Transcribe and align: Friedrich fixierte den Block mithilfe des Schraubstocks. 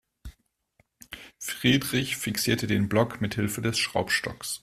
Friedrich 1.37 2.17
fixierte 2.17 2.65
den 2.65 2.89
Block 2.89 3.21
mithilfe 3.21 3.61
des 3.61 3.77
Schraubstocks. 3.77 4.59